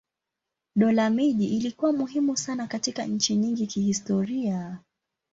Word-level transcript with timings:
Dola 0.75 1.09
miji 1.09 1.57
ilikuwa 1.57 1.93
muhimu 1.93 2.37
sana 2.37 2.67
katika 2.67 3.05
nchi 3.05 3.35
nyingi 3.35 3.67
kihistoria. 3.67 4.77